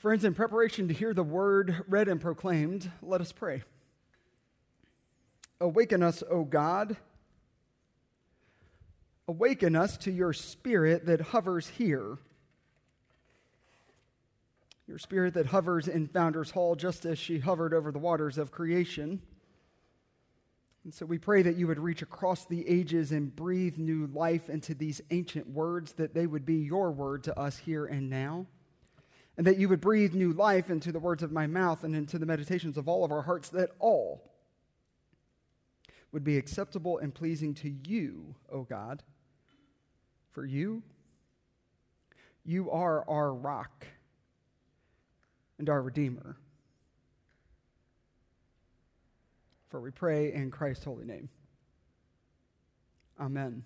[0.00, 3.64] Friends, in preparation to hear the word read and proclaimed, let us pray.
[5.60, 6.96] Awaken us, O God.
[9.28, 12.16] Awaken us to your spirit that hovers here.
[14.88, 18.50] Your spirit that hovers in Founders Hall just as she hovered over the waters of
[18.50, 19.20] creation.
[20.82, 24.48] And so we pray that you would reach across the ages and breathe new life
[24.48, 28.46] into these ancient words, that they would be your word to us here and now
[29.40, 32.18] and that you would breathe new life into the words of my mouth and into
[32.18, 34.30] the meditations of all of our hearts, that all
[36.12, 39.02] would be acceptable and pleasing to you, O God.
[40.32, 40.82] For you,
[42.44, 43.86] you are our rock
[45.58, 46.36] and our Redeemer.
[49.70, 51.30] For we pray in Christ's holy name.
[53.18, 53.64] Amen.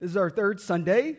[0.00, 1.18] This is our third Sunday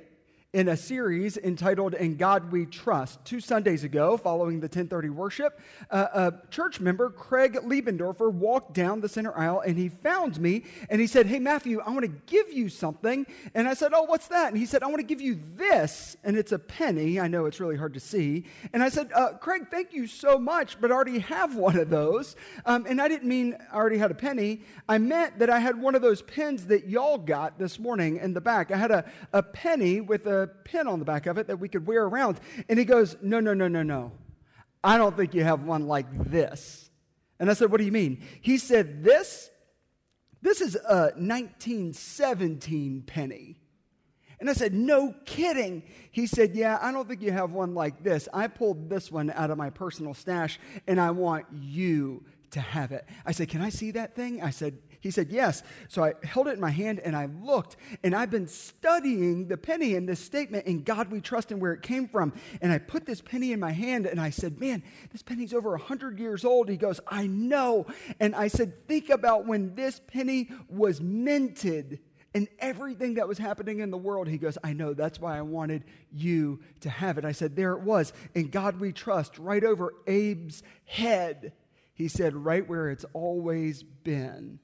[0.54, 3.24] in a series entitled In God We Trust.
[3.26, 5.60] Two Sundays ago, following the 1030 worship,
[5.92, 10.64] uh, a church member, Craig Liebendorfer, walked down the center aisle and he found me
[10.89, 13.28] and he said, Hey, Matthew, I want to give you something.
[13.54, 14.48] And I said, Oh, what's that?
[14.48, 16.16] And he said, I want to give you this.
[16.23, 17.20] And it's a penny.
[17.20, 18.45] I know it's really hard to see.
[18.72, 21.89] And I said, uh, Craig, thank you so much, but I already have one of
[21.89, 22.38] those.
[22.66, 24.61] Um, and I didn't mean I already had a penny.
[24.88, 28.34] I meant that I had one of those pens that y'all got this morning in
[28.34, 28.72] the back.
[28.72, 31.67] I had a, a penny with a pin on the back of it that we
[31.67, 32.39] could wear around.
[32.69, 34.11] And he goes, No, no, no, no, no.
[34.83, 36.89] I don't think you have one like this.
[37.39, 38.21] And I said, What do you mean?
[38.41, 39.49] He said, This,
[40.41, 43.59] this is a 1917 penny.
[44.39, 45.83] And I said, No kidding.
[46.11, 48.30] He said, Yeah, I don't think you have one like this.
[48.33, 52.91] I pulled this one out of my personal stash and I want you to have
[52.91, 53.05] it.
[53.25, 54.41] I said, Can I see that thing?
[54.43, 55.64] I said, he said, Yes.
[55.88, 59.58] So I held it in my hand and I looked, and I've been studying the
[59.58, 62.34] penny and this statement, in God we trust and where it came from.
[62.62, 65.72] And I put this penny in my hand and I said, Man, this penny's over
[65.72, 66.70] 100 years old.
[66.70, 67.86] He goes, I know.
[68.20, 72.00] And I said, Think about when this penny was minted
[72.33, 74.27] and everything that was happening in the world.
[74.27, 77.26] He goes, I know, that's why I wanted you to have it.
[77.26, 78.14] I said, There it was.
[78.36, 81.54] In God we trust, right over Abe's head.
[81.94, 84.60] He said, Right where it's always been.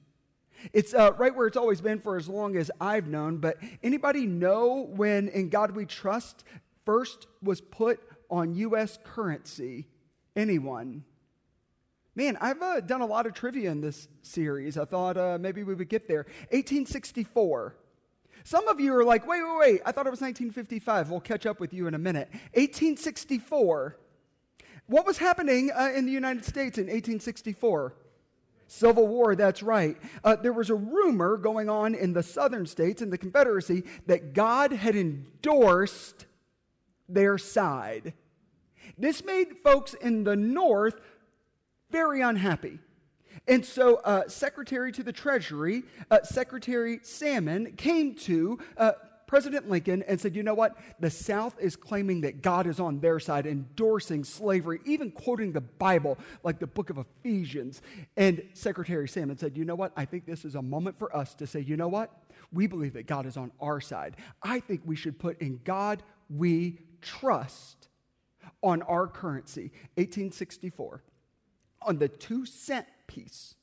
[0.72, 3.38] It's uh, right where it's always been for as long as I've known.
[3.38, 6.44] But anybody know when In God We Trust
[6.84, 8.98] first was put on U.S.
[9.04, 9.88] currency?
[10.36, 11.04] Anyone?
[12.16, 14.78] Man, I've uh, done a lot of trivia in this series.
[14.78, 16.26] I thought uh, maybe we would get there.
[16.50, 17.74] 1864.
[18.44, 19.80] Some of you are like, wait, wait, wait.
[19.84, 21.10] I thought it was 1955.
[21.10, 22.28] We'll catch up with you in a minute.
[22.52, 23.96] 1864.
[24.86, 27.94] What was happening uh, in the United States in 1864?
[28.66, 29.96] Civil War, that's right.
[30.22, 34.32] Uh, there was a rumor going on in the southern states, in the Confederacy, that
[34.32, 36.26] God had endorsed
[37.08, 38.14] their side.
[38.96, 41.00] This made folks in the north
[41.90, 42.78] very unhappy.
[43.46, 48.92] And so, uh, Secretary to the Treasury, uh, Secretary Salmon, came to uh,
[49.26, 50.76] President Lincoln and said, you know what?
[51.00, 55.60] The South is claiming that God is on their side, endorsing slavery, even quoting the
[55.60, 57.82] Bible, like the book of Ephesians.
[58.16, 59.92] And Secretary Salmon said, you know what?
[59.96, 62.10] I think this is a moment for us to say, you know what?
[62.52, 64.16] We believe that God is on our side.
[64.42, 67.88] I think we should put in God we trust
[68.62, 69.72] on our currency.
[69.96, 71.02] 1864.
[71.82, 73.54] On the two cent piece,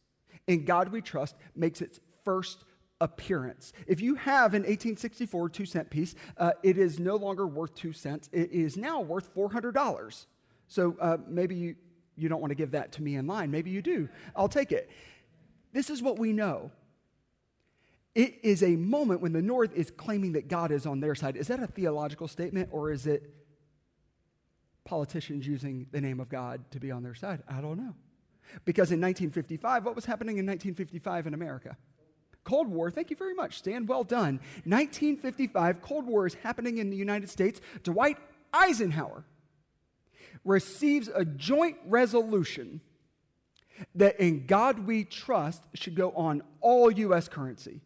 [0.48, 2.64] in God we trust makes its first
[3.02, 3.74] appearance.
[3.88, 7.92] If you have an 1864 two cent piece, uh, it is no longer worth two
[7.92, 8.30] cents.
[8.32, 10.26] It is now worth $400.
[10.68, 11.76] So uh, maybe you,
[12.16, 13.52] you don't want to give that to me in line.
[13.52, 14.08] Maybe you do.
[14.36, 14.90] I'll take it.
[15.74, 16.72] This is what we know.
[18.14, 21.36] It is a moment when the North is claiming that God is on their side.
[21.36, 23.34] Is that a theological statement or is it
[24.84, 27.42] politicians using the name of God to be on their side?
[27.48, 27.96] I don't know.
[28.66, 31.78] Because in 1955, what was happening in 1955 in America?
[32.44, 33.86] Cold War, thank you very much, Stan.
[33.86, 34.40] Well done.
[34.66, 37.62] 1955, Cold War is happening in the United States.
[37.84, 38.18] Dwight
[38.54, 39.24] Eisenhower
[40.44, 42.82] receives a joint resolution
[43.96, 47.28] that in God we trust should go on all U.S.
[47.28, 47.82] currency.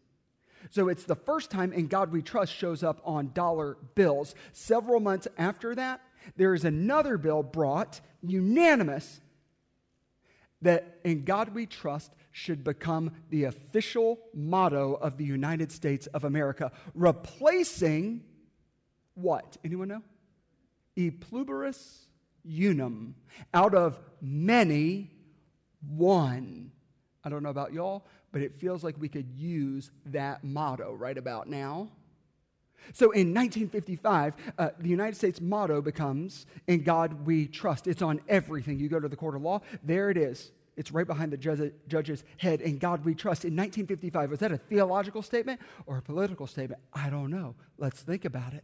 [0.70, 4.34] So it's the first time in God we trust shows up on dollar bills.
[4.52, 6.00] Several months after that,
[6.36, 9.20] there is another bill brought, unanimous,
[10.62, 16.24] that in God we trust should become the official motto of the United States of
[16.24, 18.22] America, replacing
[19.14, 19.56] what?
[19.64, 20.02] Anyone know?
[20.96, 22.06] E pluribus
[22.46, 23.14] unum.
[23.52, 25.10] Out of many,
[25.80, 26.72] one.
[27.24, 31.16] I don't know about y'all, but it feels like we could use that motto right
[31.16, 31.88] about now.
[32.92, 37.86] So in 1955, uh, the United States motto becomes, In God we trust.
[37.86, 38.78] It's on everything.
[38.78, 40.52] You go to the court of law, there it is.
[40.76, 42.60] It's right behind the judge, judge's head.
[42.60, 43.44] In God we trust.
[43.44, 46.80] In 1955, was that a theological statement or a political statement?
[46.92, 47.54] I don't know.
[47.78, 48.62] Let's think about it.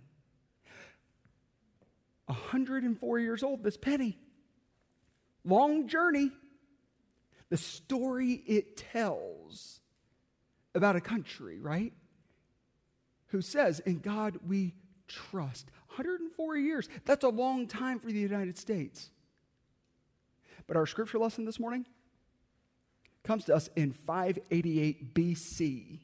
[2.26, 4.19] 104 years old, this penny.
[5.44, 6.31] Long journey.
[7.49, 9.81] The story it tells
[10.75, 11.93] about a country, right?
[13.32, 14.75] Who says, In God we
[15.08, 15.70] trust.
[15.88, 16.88] 104 years.
[17.05, 19.11] That's a long time for the United States.
[20.67, 21.87] But our scripture lesson this morning
[23.25, 25.99] comes to us in 588 BC.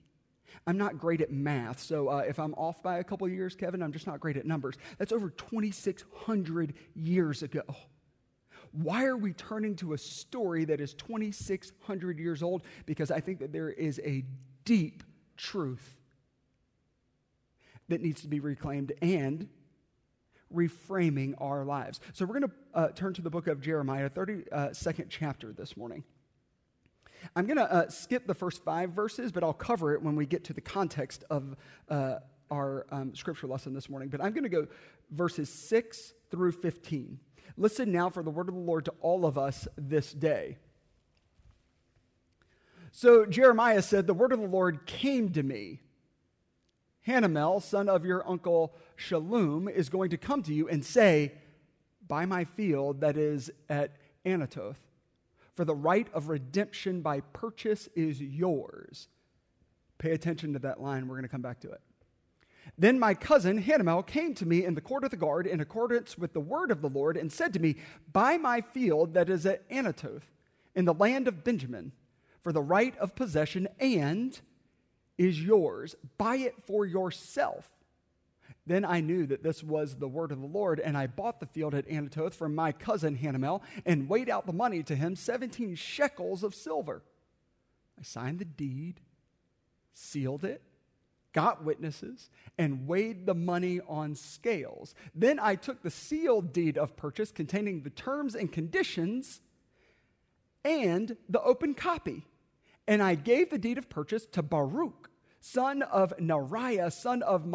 [0.66, 3.82] I'm not great at math, so uh, if I'm off by a couple years, Kevin,
[3.82, 4.76] I'm just not great at numbers.
[4.98, 7.62] That's over 2,600 years ago.
[8.72, 12.62] Why are we turning to a story that is 2,600 years old?
[12.86, 14.24] Because I think that there is a
[14.64, 15.02] deep
[15.36, 15.98] truth
[17.88, 19.48] that needs to be reclaimed and
[20.54, 22.00] reframing our lives.
[22.12, 25.76] So we're going to uh, turn to the book of Jeremiah, 32nd uh, chapter this
[25.76, 26.04] morning.
[27.34, 30.26] I'm going to uh, skip the first five verses, but I'll cover it when we
[30.26, 31.56] get to the context of
[31.88, 32.16] uh,
[32.50, 34.08] our um, scripture lesson this morning.
[34.08, 34.66] But I'm going to go
[35.10, 37.18] verses 6 through 15.
[37.56, 40.58] Listen now for the word of the Lord to all of us this day.
[42.92, 45.80] So Jeremiah said, The word of the Lord came to me.
[47.08, 51.32] Hanamel, son of your uncle Shallum, is going to come to you and say,
[52.06, 54.78] Buy my field that is at Anathoth,
[55.54, 59.08] for the right of redemption by purchase is yours.
[59.98, 61.08] Pay attention to that line.
[61.08, 61.80] We're going to come back to it.
[62.76, 66.18] Then my cousin Hanamel came to me in the court of the guard in accordance
[66.18, 67.76] with the word of the Lord and said to me,
[68.12, 70.30] Buy my field that is at Anathoth
[70.74, 71.92] in the land of Benjamin
[72.40, 74.40] for the right of possession and
[75.18, 75.94] is yours.
[76.16, 77.68] Buy it for yourself.
[78.66, 81.46] Then I knew that this was the word of the Lord, and I bought the
[81.46, 85.74] field at Anathoth from my cousin Hanamel and weighed out the money to him 17
[85.74, 87.02] shekels of silver.
[87.98, 89.00] I signed the deed,
[89.94, 90.62] sealed it,
[91.32, 92.28] got witnesses,
[92.58, 94.94] and weighed the money on scales.
[95.14, 99.40] Then I took the sealed deed of purchase containing the terms and conditions
[100.64, 102.24] and the open copy.
[102.86, 105.07] And I gave the deed of purchase to Baruch,
[105.40, 107.46] son of Neriah, son of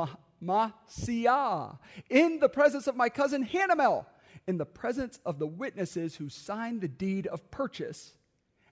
[0.41, 1.77] Mahseiah,
[2.09, 4.05] in the presence of my cousin Hanamel,
[4.47, 8.13] in the presence of the witnesses who signed the deed of purchase,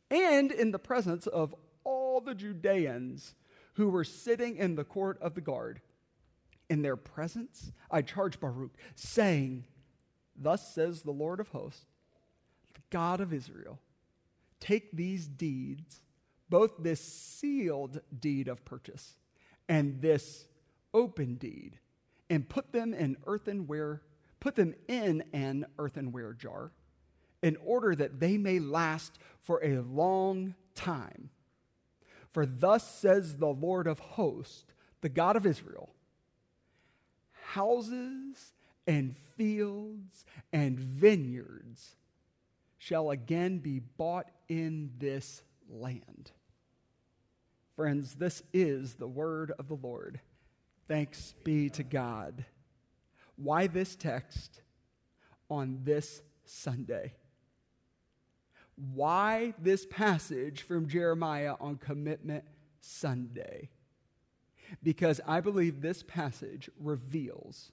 [0.09, 3.33] and in the presence of all the Judeans
[3.73, 5.81] who were sitting in the court of the guard.
[6.69, 9.65] In their presence, I charge Baruch, saying,
[10.35, 11.85] Thus says the Lord of hosts,
[12.73, 13.79] the God of Israel,
[14.59, 16.01] take these deeds,
[16.51, 19.15] both this sealed deed of purchase
[19.67, 20.45] and this
[20.93, 21.79] open deed,
[22.29, 24.03] and put them in earthenware,
[24.39, 26.71] put them in an earthenware jar,
[27.41, 31.31] in order that they may last for a long time
[32.31, 34.65] for thus says the Lord of hosts,
[35.01, 35.93] the God of Israel
[37.53, 38.53] houses
[38.87, 41.97] and fields and vineyards
[42.77, 46.31] shall again be bought in this land.
[47.81, 50.19] Friends, this is the word of the Lord.
[50.87, 52.45] Thanks be to God.
[53.37, 54.61] Why this text
[55.49, 57.15] on this Sunday?
[58.93, 62.43] why this passage from Jeremiah on Commitment
[62.81, 63.69] Sunday.
[64.83, 67.71] Because I believe this passage reveals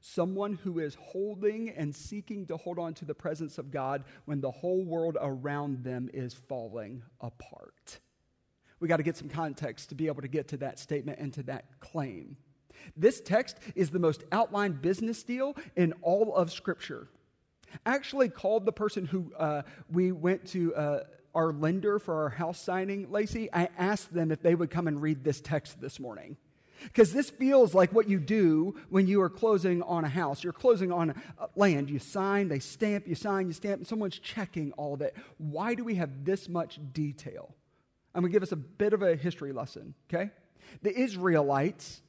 [0.00, 4.40] someone who is holding and seeking to hold on to the presence of God when
[4.40, 8.00] the whole world around them is falling apart.
[8.80, 11.32] We got to get some context to be able to get to that statement and
[11.34, 12.36] to that claim.
[12.96, 17.08] This text is the most outlined business deal in all of Scripture
[17.86, 21.00] actually called the person who uh, we went to uh,
[21.34, 23.48] our lender for our house signing, Lacey.
[23.52, 26.36] I asked them if they would come and read this text this morning.
[26.84, 30.44] Because this feels like what you do when you are closing on a house.
[30.44, 31.20] You're closing on
[31.56, 31.90] land.
[31.90, 35.16] You sign, they stamp, you sign, you stamp, and someone's checking all of it.
[35.38, 37.52] Why do we have this much detail?
[38.14, 40.30] I'm going to give us a bit of a history lesson, okay?
[40.82, 42.02] The Israelites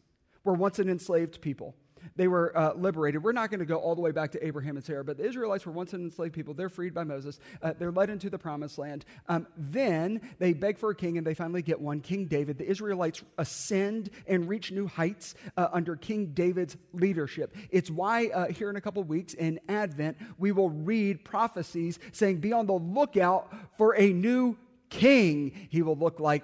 [0.43, 1.75] were once an enslaved people
[2.15, 3.23] they were uh, liberated.
[3.23, 5.25] We're not going to go all the way back to Abraham and Sarah, but the
[5.25, 6.53] Israelites were once an enslaved people.
[6.53, 7.39] They're freed by Moses.
[7.61, 9.05] Uh, they're led into the promised land.
[9.27, 12.57] Um, then they beg for a king, and they finally get one, King David.
[12.57, 17.55] The Israelites ascend and reach new heights uh, under King David's leadership.
[17.69, 22.37] It's why uh, here in a couple weeks in Advent, we will read prophecies saying,
[22.37, 24.57] Be on the lookout for a new
[24.89, 25.67] king.
[25.69, 26.43] He will look like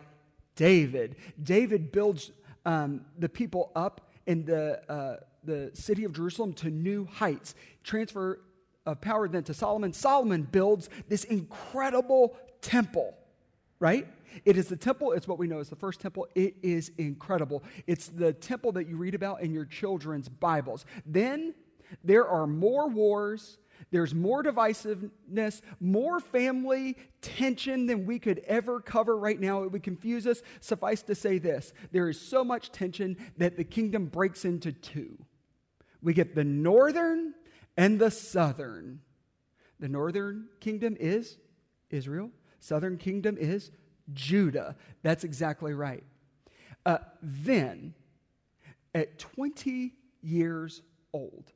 [0.55, 1.15] David.
[1.41, 2.31] David builds
[2.65, 7.55] um, the people up in the, uh, the city of Jerusalem to new heights.
[7.83, 8.41] Transfer
[8.85, 9.93] of power then to Solomon.
[9.93, 13.15] Solomon builds this incredible temple,
[13.79, 14.07] right?
[14.43, 16.27] It is the temple, it's what we know as the first temple.
[16.35, 17.63] It is incredible.
[17.87, 20.85] It's the temple that you read about in your children's Bibles.
[21.05, 21.53] Then
[22.03, 23.57] there are more wars,
[23.91, 29.63] there's more divisiveness, more family tension than we could ever cover right now.
[29.63, 30.41] It would confuse us.
[30.59, 35.17] Suffice to say this there is so much tension that the kingdom breaks into two.
[36.01, 37.33] We get the northern
[37.77, 39.01] and the southern.
[39.79, 41.37] The northern kingdom is
[41.89, 43.71] Israel, southern kingdom is
[44.13, 44.75] Judah.
[45.03, 46.03] That's exactly right.
[46.85, 47.93] Uh, then,
[48.93, 51.51] at 20 years old,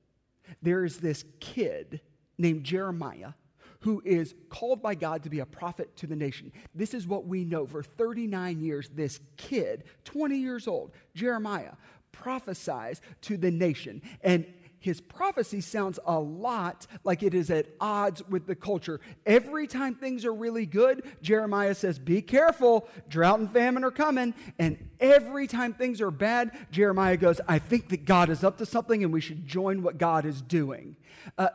[0.61, 2.01] there is this kid
[2.39, 3.33] named Jeremiah
[3.81, 6.51] who is called by God to be a prophet to the nation.
[6.75, 7.65] This is what we know.
[7.65, 11.73] For 39 years, this kid, 20 years old, Jeremiah,
[12.11, 14.01] prophesies to the nation.
[14.21, 14.45] And
[14.79, 19.01] his prophecy sounds a lot like it is at odds with the culture.
[19.25, 24.33] Every time things are really good, Jeremiah says, Be careful, drought and famine are coming.
[24.57, 28.65] And every time things are bad, Jeremiah goes, I think that God is up to
[28.65, 30.95] something and we should join what God is doing.
[31.37, 31.49] Uh,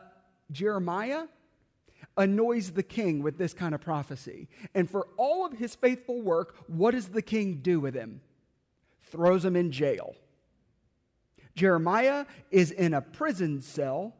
[0.51, 1.25] Jeremiah
[2.17, 4.47] annoys the king with this kind of prophecy.
[4.73, 8.21] And for all of his faithful work, what does the king do with him?
[9.03, 10.15] Throws him in jail.
[11.55, 14.13] Jeremiah is in a prison cell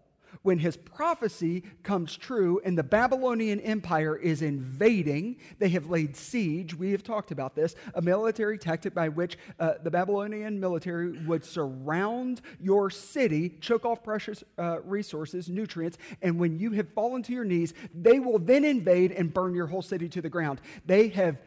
[0.46, 5.38] when his prophecy comes true and the Babylonian Empire is invading.
[5.58, 6.76] They have laid siege.
[6.76, 11.44] We have talked about this a military tactic by which uh, the Babylonian military would
[11.44, 17.34] surround your city, choke off precious uh, resources, nutrients, and when you have fallen to
[17.34, 20.62] your knees, they will then invade and burn your whole city to the ground.
[20.86, 21.42] They have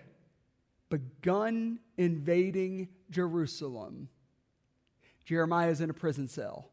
[0.91, 4.09] begun invading Jerusalem
[5.29, 6.71] Jeremiah is in a prison cell.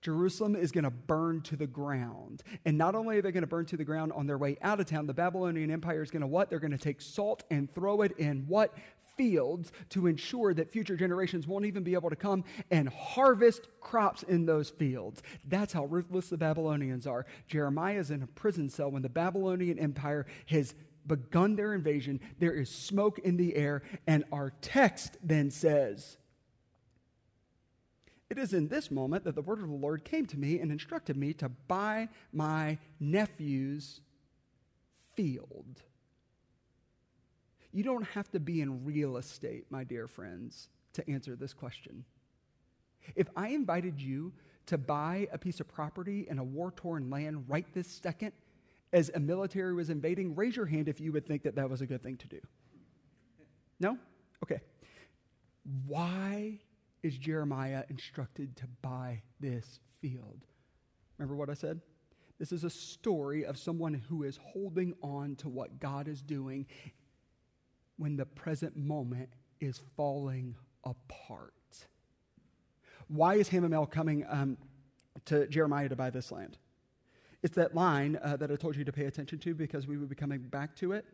[0.00, 2.42] Jerusalem is going to burn to the ground.
[2.64, 4.80] And not only are they going to burn to the ground on their way out
[4.80, 6.48] of town, the Babylonian Empire is going to what?
[6.48, 8.74] They're going to take salt and throw it in what?
[9.16, 14.22] Fields to ensure that future generations won't even be able to come and harvest crops
[14.22, 15.22] in those fields.
[15.46, 17.26] That's how ruthless the Babylonians are.
[17.46, 20.74] Jeremiah is in a prison cell when the Babylonian Empire has
[21.06, 22.20] begun their invasion.
[22.38, 26.16] There is smoke in the air, and our text then says,
[28.30, 30.70] it is in this moment that the word of the Lord came to me and
[30.70, 34.00] instructed me to buy my nephew's
[35.16, 35.82] field.
[37.72, 42.04] You don't have to be in real estate, my dear friends, to answer this question.
[43.16, 44.32] If I invited you
[44.66, 48.32] to buy a piece of property in a war torn land right this second
[48.92, 51.80] as a military was invading, raise your hand if you would think that that was
[51.80, 52.40] a good thing to do.
[53.80, 53.98] No?
[54.44, 54.60] Okay.
[55.86, 56.60] Why
[57.02, 60.44] is Jeremiah instructed to buy this field.
[61.18, 61.80] Remember what I said?
[62.38, 66.66] This is a story of someone who is holding on to what God is doing
[67.96, 69.28] when the present moment
[69.60, 71.52] is falling apart.
[73.08, 74.56] Why is Hanamel coming um,
[75.26, 76.56] to Jeremiah to buy this land?
[77.42, 80.06] It's that line uh, that I told you to pay attention to because we will
[80.06, 81.04] be coming back to it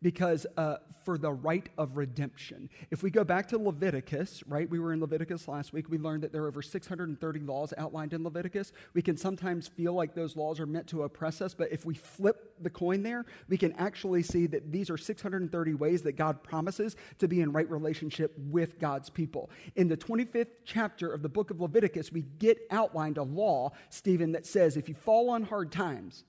[0.00, 2.68] because uh, for the right of redemption.
[2.90, 6.22] If we go back to Leviticus, right, we were in Leviticus last week, we learned
[6.22, 8.72] that there are over 630 laws outlined in Leviticus.
[8.94, 11.94] We can sometimes feel like those laws are meant to oppress us, but if we
[11.94, 16.42] flip the coin there, we can actually see that these are 630 ways that God
[16.42, 19.50] promises to be in right relationship with God's people.
[19.76, 24.32] In the 25th chapter of the book of Leviticus, we get outlined a law, Stephen,
[24.32, 26.24] that says if you fall on hard times,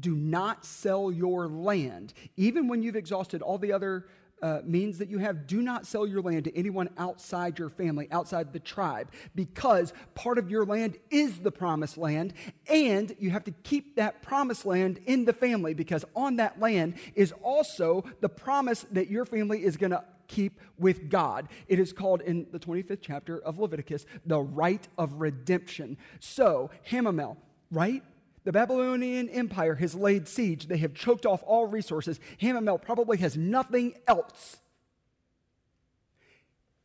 [0.00, 2.14] do not sell your land.
[2.36, 4.06] Even when you've exhausted all the other
[4.42, 8.08] uh, means that you have, do not sell your land to anyone outside your family,
[8.10, 12.34] outside the tribe, because part of your land is the promised land,
[12.68, 16.94] and you have to keep that promised land in the family, because on that land
[17.14, 21.48] is also the promise that your family is going to keep with God.
[21.66, 25.96] It is called in the 25th chapter of Leviticus the right of redemption.
[26.20, 27.38] So, Hanamel,
[27.72, 28.02] right?
[28.48, 30.68] The Babylonian Empire has laid siege.
[30.68, 32.18] They have choked off all resources.
[32.40, 34.56] Hanamel probably has nothing else.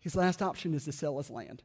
[0.02, 1.64] His last option is to sell his land.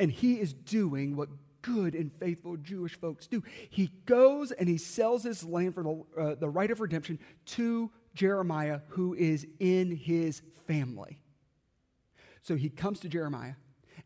[0.00, 1.28] And he is doing what
[1.60, 3.42] good and faithful Jewish folks do.
[3.68, 7.90] He goes and he sells his land for the, uh, the right of redemption to
[8.14, 11.20] Jeremiah, who is in his family.
[12.40, 13.56] So he comes to Jeremiah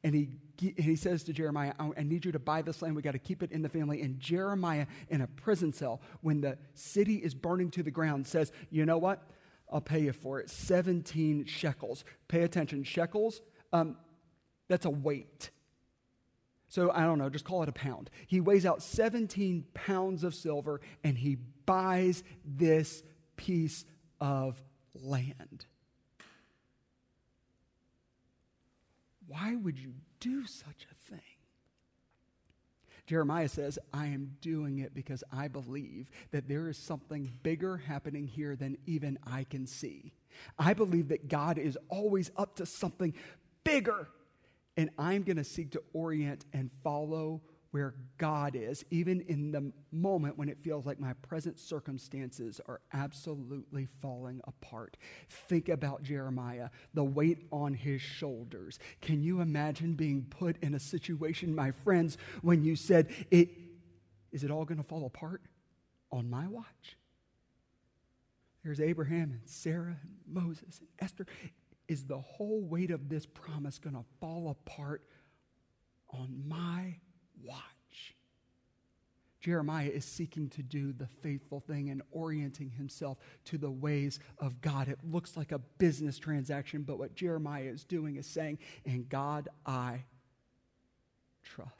[0.02, 2.96] and he he says to Jeremiah, I need you to buy this land.
[2.96, 4.02] We got to keep it in the family.
[4.02, 8.52] And Jeremiah, in a prison cell, when the city is burning to the ground, says,
[8.70, 9.22] You know what?
[9.70, 10.48] I'll pay you for it.
[10.48, 12.04] 17 shekels.
[12.28, 12.84] Pay attention.
[12.84, 13.96] Shekels, um,
[14.68, 15.50] That's a weight.
[16.68, 18.10] So I don't know, just call it a pound.
[18.26, 23.02] He weighs out 17 pounds of silver and he buys this
[23.36, 23.84] piece
[24.20, 24.60] of
[24.94, 25.66] land.
[29.26, 31.21] Why would you do such a thing?
[33.06, 38.26] Jeremiah says, I am doing it because I believe that there is something bigger happening
[38.26, 40.12] here than even I can see.
[40.59, 43.14] I believe that God is always up to something
[43.62, 44.09] bigger.
[44.76, 47.42] And I'm going to seek to orient and follow
[47.76, 52.80] where God is, even in the moment when it feels like my present circumstances are
[52.95, 54.97] absolutely falling apart.
[55.28, 58.78] Think about Jeremiah, the weight on his shoulders.
[59.02, 63.50] Can you imagine being put in a situation, my friends, when you said, it,
[64.33, 65.42] Is it all going to fall apart
[66.11, 66.97] on my watch?
[68.64, 71.26] There's Abraham and Sarah and Moses and Esther.
[71.88, 75.02] Is the whole weight of this promise going to fall apart
[76.09, 76.97] on my
[77.43, 77.62] watch.
[79.40, 84.61] Jeremiah is seeking to do the faithful thing and orienting himself to the ways of
[84.61, 84.88] God.
[84.88, 89.49] It looks like a business transaction, but what Jeremiah is doing is saying, In God
[89.64, 90.05] I
[91.45, 91.71] trust.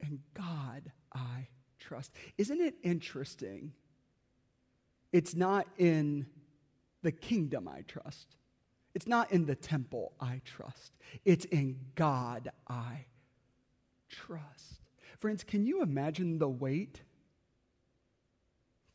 [0.00, 1.46] In God I
[1.78, 2.10] trust.
[2.36, 3.72] Isn't it interesting?
[5.12, 6.26] It's not in
[7.02, 8.34] the kingdom I trust.
[8.94, 10.92] It's not in the temple I trust,
[11.24, 13.06] it's in God I
[14.08, 14.80] trust.
[15.18, 17.00] Friends, can you imagine the weight?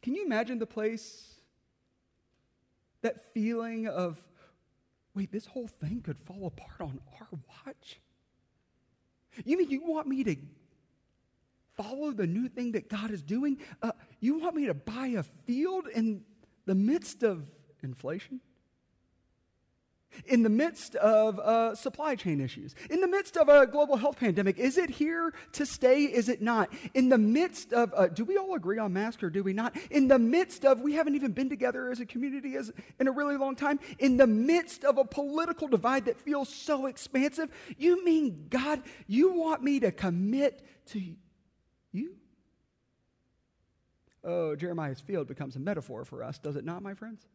[0.02, 1.36] Can you imagine the place?
[3.02, 4.20] That feeling of,
[5.16, 7.28] wait, this whole thing could fall apart on our
[7.66, 8.00] watch?
[9.46, 10.36] You mean you want me to
[11.76, 13.58] follow the new thing that God is doing?
[13.82, 16.24] Uh, you want me to buy a field in
[16.66, 17.46] the midst of
[17.82, 18.42] inflation?
[20.26, 24.20] In the midst of uh, supply chain issues, in the midst of a global health
[24.20, 24.58] pandemic.
[24.58, 26.04] Is it here to stay?
[26.04, 26.70] Is it not?
[26.94, 29.76] In the midst of, uh, do we all agree on masks or do we not?
[29.92, 33.12] In the midst of, we haven't even been together as a community as, in a
[33.12, 33.80] really long time.
[34.00, 39.34] In the midst of a political divide that feels so expansive, you mean, God, you
[39.34, 41.02] want me to commit to
[41.92, 42.16] you?
[44.24, 47.26] Oh, Jeremiah's field becomes a metaphor for us, does it not, my friends?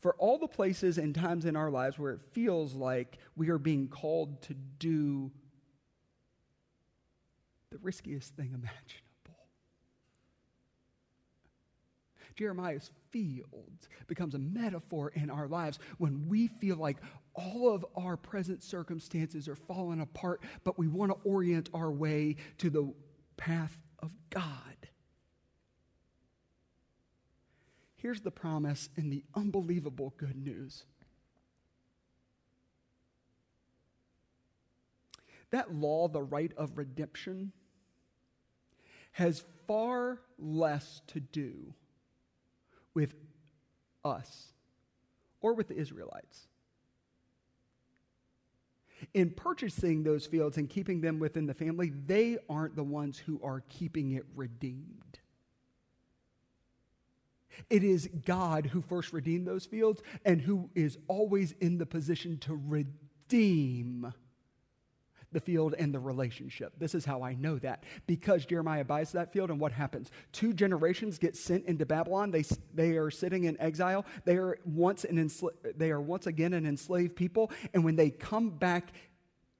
[0.00, 3.58] For all the places and times in our lives where it feels like we are
[3.58, 5.30] being called to do
[7.70, 9.04] the riskiest thing imaginable.
[12.36, 16.98] Jeremiah's field becomes a metaphor in our lives when we feel like
[17.34, 22.36] all of our present circumstances are falling apart, but we want to orient our way
[22.58, 22.92] to the
[23.36, 24.87] path of God.
[27.98, 30.84] Here's the promise and the unbelievable good news.
[35.50, 37.52] That law, the right of redemption,
[39.12, 41.74] has far less to do
[42.94, 43.14] with
[44.04, 44.52] us
[45.40, 46.46] or with the Israelites.
[49.14, 53.40] In purchasing those fields and keeping them within the family, they aren't the ones who
[53.42, 55.07] are keeping it redeemed.
[57.70, 62.38] It is God who first redeemed those fields and who is always in the position
[62.38, 64.12] to redeem
[65.32, 66.72] the field and the relationship.
[66.78, 67.84] This is how I know that.
[68.06, 70.10] Because Jeremiah buys that field, and what happens?
[70.32, 72.30] Two generations get sent into Babylon.
[72.30, 72.44] They,
[72.74, 74.06] they are sitting in exile.
[74.24, 75.30] They are, once an
[75.76, 77.50] they are once again an enslaved people.
[77.74, 78.92] And when they come back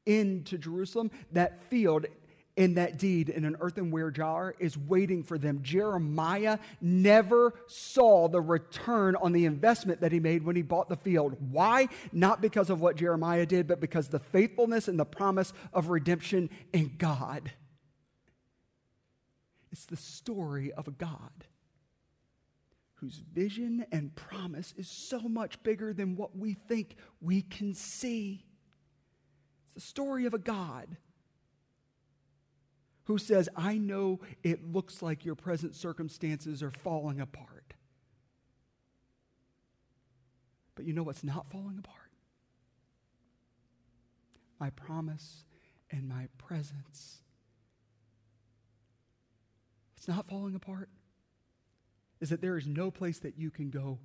[0.07, 2.07] into Jerusalem, that field
[2.59, 5.61] in that deed in an earthenware jar is waiting for them.
[5.63, 10.97] Jeremiah never saw the return on the investment that he made when he bought the
[10.97, 11.37] field.
[11.53, 11.89] Why?
[12.13, 16.51] Not because of what Jeremiah did, but because the faithfulness and the promise of redemption
[16.73, 17.53] in God.
[19.71, 21.45] It's the story of a God
[22.95, 28.45] whose vision and promise is so much bigger than what we think we can see.
[29.65, 30.97] It's the story of a God
[33.09, 37.73] who says, I know it looks like your present circumstances are falling apart.
[40.75, 42.13] But you know what's not falling apart?
[44.61, 45.45] My promise
[45.91, 47.23] and my presence.
[49.97, 50.91] It's not falling apart.
[52.21, 54.01] Is that there is no place that you can go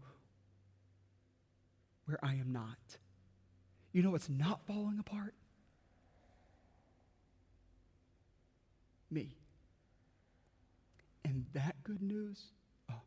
[2.06, 3.00] where I am not.
[3.92, 5.36] You know what's not falling apart?
[9.14, 9.38] Me.
[11.24, 12.40] And that good news,
[12.92, 13.02] oh,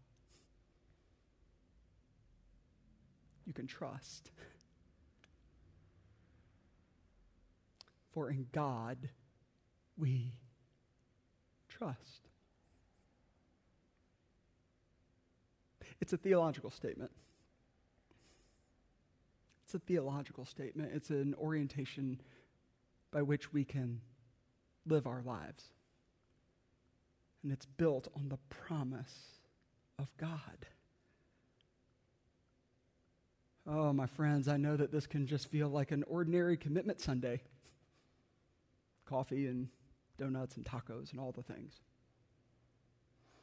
[3.45, 4.31] you can trust.
[8.17, 9.11] for in God
[9.99, 10.33] we
[11.69, 12.31] trust.
[16.01, 17.11] It's a theological statement.
[19.65, 20.93] It's a theological statement.
[20.95, 22.23] It's an orientation
[23.11, 24.01] by which we can
[24.87, 25.65] live our lives.
[27.47, 29.39] And it's built on the promise
[30.01, 30.67] of God.
[33.65, 37.43] Oh, my friends, I know that this can just feel like an ordinary commitment Sunday
[39.05, 39.69] coffee and
[40.19, 41.83] donuts and tacos and all the things.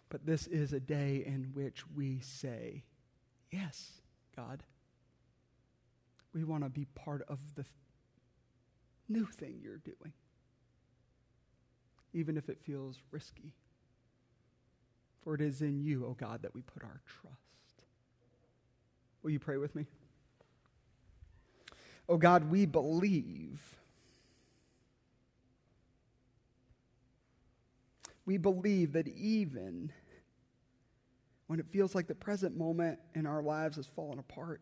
[0.09, 2.83] But this is a day in which we say,
[3.53, 3.89] Yes,
[4.35, 4.63] God.
[6.33, 7.63] We want to be part of the
[9.07, 10.11] new thing you're doing,
[12.11, 13.53] even if it feels risky.
[15.23, 17.85] For it is in you, O oh God, that we put our trust.
[19.21, 19.85] Will you pray with me?
[22.09, 23.61] Oh God, we believe.
[28.25, 29.91] We believe that even
[31.47, 34.61] when it feels like the present moment in our lives has fallen apart,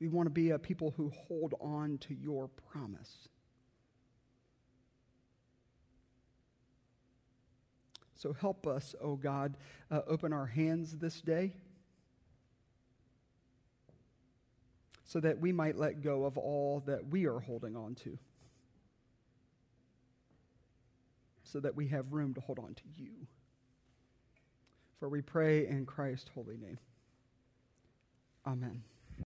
[0.00, 3.28] we want to be a people who hold on to your promise.
[8.22, 9.56] So help us, O oh God,
[9.90, 11.54] uh, open our hands this day
[15.02, 18.16] so that we might let go of all that we are holding on to,
[21.42, 23.26] so that we have room to hold on to you.
[25.00, 26.78] For we pray in Christ's holy name.
[28.46, 28.84] Amen.